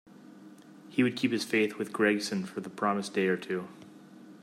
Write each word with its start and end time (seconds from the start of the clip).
He 0.89 1.03
would 1.03 1.15
keep 1.15 1.31
his 1.31 1.43
faith 1.43 1.77
with 1.77 1.93
Gregson 1.93 2.45
for 2.47 2.59
the 2.59 2.71
promised 2.71 3.13
day 3.13 3.27
or 3.27 3.37
two. 3.37 3.67